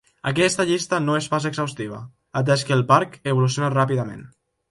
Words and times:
Aquesta 0.29 0.63
llista 0.69 0.99
no 1.03 1.17
és 1.17 1.27
pas 1.33 1.45
exhaustiva, 1.49 1.99
atès 2.43 2.65
que 2.69 2.75
el 2.79 2.83
parc 2.95 3.21
evoluciona 3.35 3.73
ràpidament. 3.77 4.27